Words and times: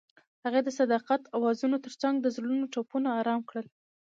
هغې 0.43 0.61
د 0.63 0.69
صادق 0.77 1.07
اوازونو 1.37 1.75
ترڅنګ 1.85 2.15
د 2.19 2.27
زړونو 2.35 2.65
ټپونه 2.73 3.09
آرام 3.19 3.41
کړل. 3.49 3.67